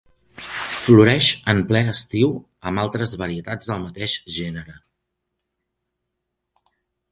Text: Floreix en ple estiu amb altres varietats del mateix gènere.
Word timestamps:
Floreix 0.77 1.27
en 1.53 1.59
ple 1.71 1.81
estiu 1.91 2.31
amb 2.71 2.83
altres 2.85 3.13
varietats 3.25 3.71
del 3.73 3.85
mateix 3.85 4.19
gènere. 4.41 4.77